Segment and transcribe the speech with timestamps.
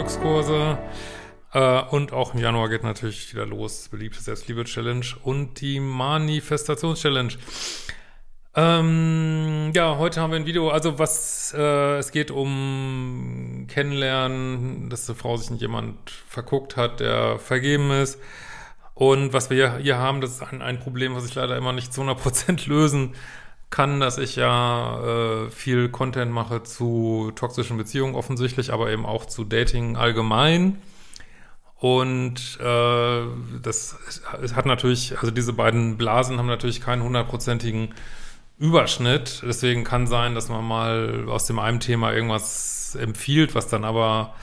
[0.00, 0.78] Glückskurse.
[1.52, 7.34] Äh, und auch im Januar geht natürlich wieder los, beliebte Selbstliebe-Challenge und die Manifestations-Challenge.
[8.56, 15.06] Ähm, ja, heute haben wir ein Video, also was, äh, es geht um Kennenlernen, dass
[15.08, 18.18] eine Frau sich in jemand verguckt hat, der vergeben ist.
[18.94, 21.92] Und was wir hier haben, das ist ein, ein Problem, was ich leider immer nicht
[21.92, 23.14] zu 100% lösen
[23.70, 29.26] kann, dass ich ja äh, viel Content mache zu toxischen Beziehungen offensichtlich, aber eben auch
[29.26, 30.82] zu Dating allgemein.
[31.76, 33.22] Und äh,
[33.62, 33.96] das
[34.54, 37.94] hat natürlich, also diese beiden Blasen haben natürlich keinen hundertprozentigen
[38.58, 39.42] Überschnitt.
[39.46, 44.34] Deswegen kann sein, dass man mal aus dem einen Thema irgendwas empfiehlt, was dann aber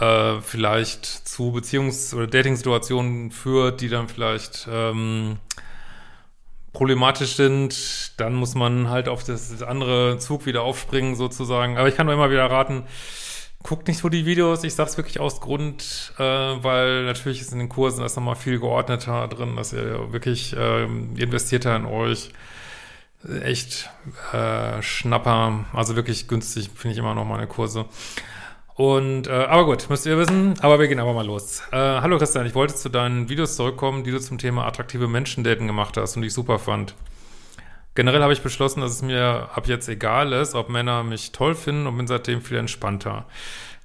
[0.00, 5.38] äh, vielleicht zu Beziehungs- oder Dating-Situationen führt, die dann vielleicht ähm,
[6.72, 11.78] problematisch sind, dann muss man halt auf das andere Zug wieder aufspringen sozusagen.
[11.78, 12.84] Aber ich kann nur immer wieder raten,
[13.62, 14.64] guckt nicht so die Videos.
[14.64, 18.58] Ich sag's wirklich aus Grund, äh, weil natürlich ist in den Kursen das nochmal viel
[18.58, 22.30] geordneter drin, dass ihr wirklich ähm, ihr investiert da in euch.
[23.42, 23.90] Echt
[24.32, 27.84] äh, Schnapper, also wirklich günstig, finde ich immer noch meine Kurse.
[28.80, 30.54] Und, äh, aber gut, müsst ihr wissen.
[30.62, 31.62] Aber wir gehen aber mal los.
[31.70, 35.44] Äh, hallo Christian, ich wollte zu deinen Videos zurückkommen, die du zum Thema attraktive Menschen
[35.44, 36.94] daten gemacht hast und die ich super fand.
[37.94, 41.54] Generell habe ich beschlossen, dass es mir ab jetzt egal ist, ob Männer mich toll
[41.54, 43.26] finden und bin seitdem viel entspannter.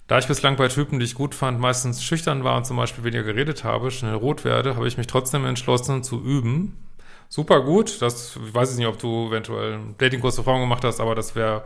[0.08, 3.04] Da ich bislang bei Typen, die ich gut fand, meistens schüchtern war und zum Beispiel
[3.04, 6.78] weniger geredet habe, schnell rot werde, habe ich mich trotzdem entschlossen zu üben.
[7.28, 8.02] Super gut.
[8.02, 11.36] Das, ich weiß nicht, ob du eventuell einen Datingkurs für Frauen gemacht hast, aber das
[11.36, 11.66] wäre,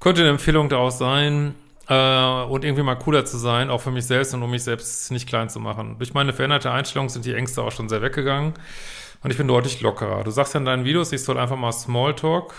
[0.00, 1.54] könnte eine Empfehlung daraus sein
[1.88, 5.10] äh, und irgendwie mal cooler zu sein, auch für mich selbst und um mich selbst
[5.10, 5.96] nicht klein zu machen.
[5.98, 8.54] Durch meine veränderte Einstellung sind die Ängste auch schon sehr weggegangen
[9.22, 10.24] und ich bin deutlich lockerer.
[10.24, 12.54] Du sagst ja in deinen Videos, ich soll einfach mal Smalltalk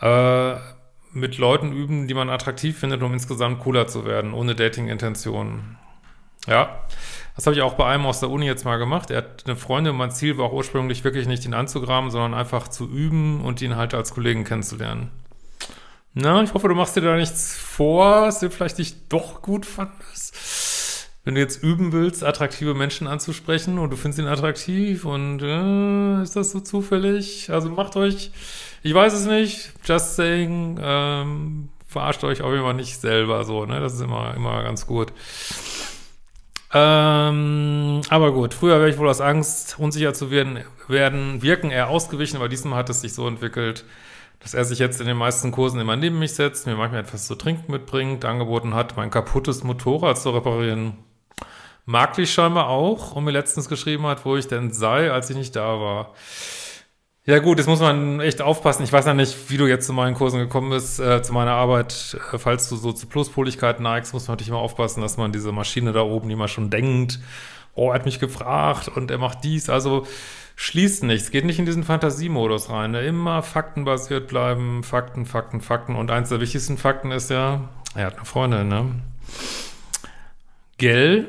[0.00, 0.54] äh,
[1.12, 5.78] mit Leuten üben, die man attraktiv findet, um insgesamt cooler zu werden, ohne Dating-Intentionen.
[6.46, 6.80] Ja,
[7.36, 9.10] das habe ich auch bei einem aus der Uni jetzt mal gemacht.
[9.10, 12.68] Er hat eine Freundin, mein Ziel war auch ursprünglich wirklich nicht ihn anzugraben, sondern einfach
[12.68, 15.10] zu üben und ihn halt als Kollegen kennenzulernen.
[16.14, 19.66] Na, ich hoffe, du machst dir da nichts vor, was du vielleicht nicht doch gut
[19.66, 21.08] fandest.
[21.24, 26.22] Wenn du jetzt üben willst, attraktive Menschen anzusprechen und du findest ihn attraktiv und äh,
[26.22, 27.50] ist das so zufällig?
[27.50, 28.30] Also macht euch,
[28.82, 33.80] ich weiß es nicht, just saying, ähm, verarscht euch auch immer nicht selber so, ne?
[33.80, 35.12] Das ist immer, immer ganz gut.
[36.72, 41.88] Ähm, aber gut, früher wäre ich wohl aus Angst, unsicher zu werden, werden wirken eher
[41.88, 43.84] ausgewichen, aber diesmal hat es sich so entwickelt,
[44.40, 47.26] dass er sich jetzt in den meisten Kursen immer neben mich setzt, mir manchmal etwas
[47.26, 50.98] zu trinken mitbringt, angeboten hat, mein kaputtes Motorrad zu reparieren.
[51.84, 55.36] Mag ich scheinbar auch und mir letztens geschrieben hat, wo ich denn sei, als ich
[55.36, 56.12] nicht da war.
[57.28, 58.84] Ja gut, jetzt muss man echt aufpassen.
[58.84, 61.52] Ich weiß ja nicht, wie du jetzt zu meinen Kursen gekommen bist, äh, zu meiner
[61.52, 62.16] Arbeit.
[62.32, 65.52] Äh, falls du so zu Pluspoligkeit neigst, muss man natürlich immer aufpassen, dass man diese
[65.52, 67.20] Maschine da oben, die man schon denkt,
[67.74, 69.68] oh, er hat mich gefragt und er macht dies.
[69.68, 70.06] Also
[70.60, 72.90] schließt nichts, geht nicht in diesen Fantasiemodus rein.
[72.90, 73.06] Ne?
[73.06, 75.94] Immer faktenbasiert bleiben, Fakten, Fakten, Fakten.
[75.94, 78.86] Und eins der wichtigsten Fakten ist ja, er hat eine Freundin, ne?
[80.76, 81.28] Gell?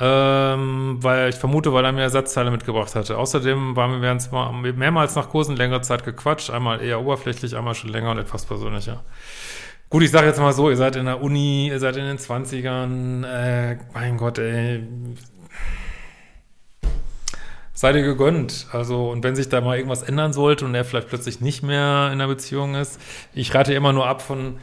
[0.00, 3.18] Ähm, weil ich vermute, weil er mir Ersatzteile mitgebracht hatte.
[3.18, 6.50] Außerdem waren wir uns mal mehrmals nach Kursen längere Zeit gequatscht.
[6.50, 9.04] Einmal eher oberflächlich, einmal schon länger und etwas persönlicher.
[9.90, 12.18] Gut, ich sage jetzt mal so, ihr seid in der Uni, ihr seid in den
[12.18, 14.86] 20ern, äh, mein Gott, ey.
[17.72, 18.66] Seid ihr gegönnt.
[18.70, 22.10] Also, und wenn sich da mal irgendwas ändern sollte und er vielleicht plötzlich nicht mehr
[22.12, 23.00] in der Beziehung ist,
[23.32, 24.58] ich rate immer nur ab von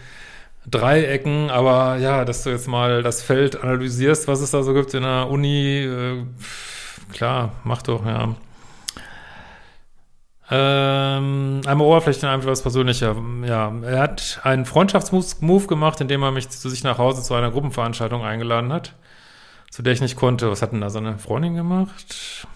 [0.70, 4.94] Dreiecken, aber ja, dass du jetzt mal das Feld analysierst, was es da so gibt
[4.94, 6.24] in der Uni, äh,
[7.14, 8.36] klar, mach doch, ja.
[10.52, 13.16] Ähm, einmal Oberfläche und einmal was persönlicher.
[13.46, 17.50] Ja, er hat einen Freundschaftsmove gemacht, indem er mich zu sich nach Hause zu einer
[17.52, 18.94] Gruppenveranstaltung eingeladen hat.
[19.72, 20.50] zu der ich nicht konnte.
[20.52, 22.48] Was hat denn da seine Freundin gemacht?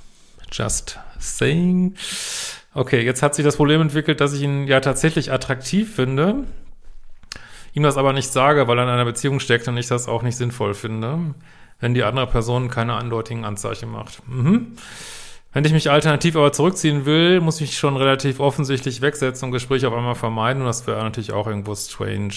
[0.52, 1.96] Just saying.
[2.74, 6.44] Okay, jetzt hat sich das Problem entwickelt, dass ich ihn ja tatsächlich attraktiv finde,
[7.74, 10.22] ihm das aber nicht sage, weil er in einer Beziehung steckt und ich das auch
[10.22, 11.34] nicht sinnvoll finde,
[11.80, 14.22] wenn die andere Person keine andeutigen Anzeichen macht.
[14.28, 14.74] Mhm.
[15.52, 19.88] Wenn ich mich alternativ aber zurückziehen will, muss ich schon relativ offensichtlich wegsetzen und Gespräche
[19.88, 20.62] auf einmal vermeiden.
[20.62, 22.34] Und das wäre natürlich auch irgendwo strange.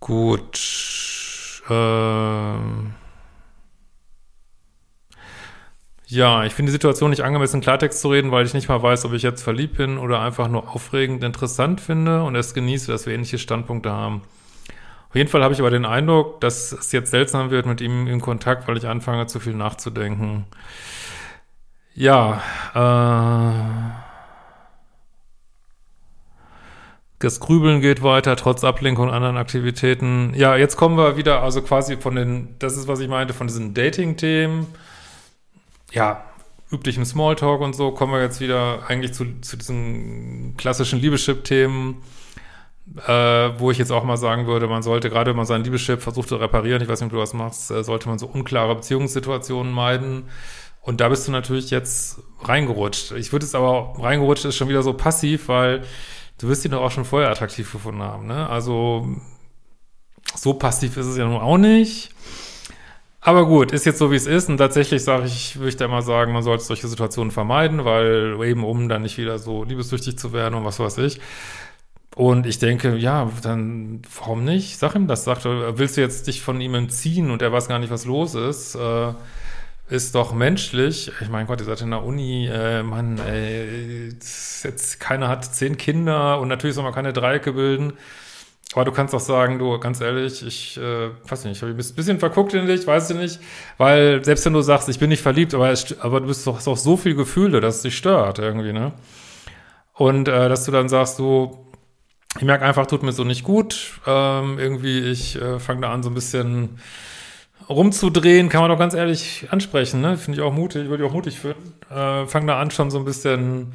[0.00, 1.62] Gut.
[1.68, 2.56] Äh
[6.08, 9.04] ja, ich finde die Situation nicht angemessen, Klartext zu reden, weil ich nicht mal weiß,
[9.06, 13.06] ob ich jetzt verliebt bin oder einfach nur aufregend interessant finde und es genieße, dass
[13.06, 14.22] wir ähnliche Standpunkte haben.
[15.08, 18.06] Auf jeden Fall habe ich aber den Eindruck, dass es jetzt seltsam wird mit ihm
[18.06, 20.44] in Kontakt, weil ich anfange, zu viel nachzudenken.
[21.94, 22.42] Ja,
[22.74, 24.06] äh,
[27.18, 30.34] das Grübeln geht weiter, trotz Ablenkung und anderen Aktivitäten.
[30.34, 33.46] Ja, jetzt kommen wir wieder, also quasi von den, das ist, was ich meinte, von
[33.46, 34.66] diesen Dating-Themen,
[35.92, 36.22] ja,
[36.70, 42.02] üblichem Smalltalk und so, kommen wir jetzt wieder eigentlich zu, zu diesen klassischen Liebeschip-Themen
[43.06, 46.02] äh, wo ich jetzt auch mal sagen würde, man sollte, gerade wenn man sein Liebeschiff
[46.02, 48.74] versucht zu reparieren, ich weiß nicht, ob du was machst, äh, sollte man so unklare
[48.74, 50.28] Beziehungssituationen meiden.
[50.80, 53.12] Und da bist du natürlich jetzt reingerutscht.
[53.12, 55.82] Ich würde es aber, reingerutscht ist schon wieder so passiv, weil
[56.38, 58.48] du wirst ihn doch auch schon vorher attraktiv gefunden haben, ne?
[58.48, 59.08] Also,
[60.34, 62.10] so passiv ist es ja nun auch nicht.
[63.20, 64.48] Aber gut, ist jetzt so, wie es ist.
[64.48, 68.38] Und tatsächlich sage ich, würde ich da immer sagen, man sollte solche Situationen vermeiden, weil
[68.44, 71.20] eben um dann nicht wieder so liebessüchtig zu werden und was weiß ich.
[72.16, 74.78] Und ich denke, ja, dann warum nicht?
[74.78, 75.24] Sag ihm das.
[75.24, 78.34] Sag, willst du jetzt dich von ihm entziehen und er weiß gar nicht, was los
[78.34, 78.74] ist?
[78.74, 79.12] Äh,
[79.90, 81.12] ist doch menschlich.
[81.20, 85.76] Ich meine Gott, ihr seid in der Uni, äh, Mann, ey, jetzt keiner hat zehn
[85.76, 87.92] Kinder und natürlich soll man keine Dreiecke bilden.
[88.72, 91.76] Aber du kannst auch sagen, du, ganz ehrlich, ich äh, weiß nicht, ich habe ein
[91.76, 93.40] bisschen verguckt in dich, weißt du nicht,
[93.76, 96.56] weil selbst wenn du sagst, ich bin nicht verliebt, aber, es, aber du bist doch,
[96.56, 98.92] hast doch so viel Gefühle, dass es dich stört irgendwie, ne?
[99.92, 101.65] Und äh, dass du dann sagst, du,
[102.36, 104.00] ich merke einfach, tut mir so nicht gut.
[104.06, 106.78] Ähm, irgendwie, ich äh, fange da an, so ein bisschen
[107.68, 110.16] rumzudrehen, kann man doch ganz ehrlich ansprechen, ne?
[110.16, 111.74] Finde ich auch mutig, würde ich auch mutig finden.
[111.90, 113.72] Äh, fange da an, schon so ein bisschen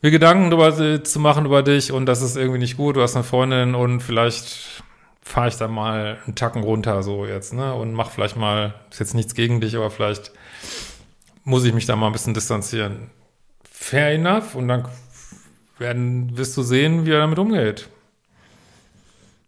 [0.00, 2.96] mir Gedanken darüber zu machen über dich und das ist irgendwie nicht gut.
[2.96, 4.82] Du hast eine Freundin und vielleicht
[5.22, 7.74] fahre ich da mal einen Tacken runter, so jetzt, ne?
[7.74, 10.32] Und mach vielleicht mal, ist jetzt nichts gegen dich, aber vielleicht
[11.44, 13.10] muss ich mich da mal ein bisschen distanzieren.
[13.70, 14.54] Fair enough.
[14.54, 14.88] Und dann
[15.80, 17.88] werden, wirst du sehen, wie er damit umgeht.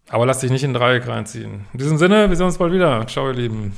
[0.08, 1.66] Aber lass dich nicht in Dreieck reinziehen.
[1.72, 3.06] In diesem Sinne, wir sehen uns bald wieder.
[3.06, 3.76] Ciao, ihr Lieben.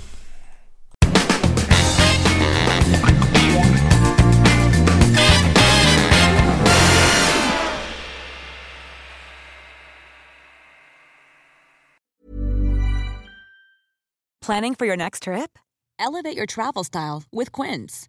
[14.40, 15.56] Planning for your next trip?
[16.00, 18.08] Elevate your travel style with Quince.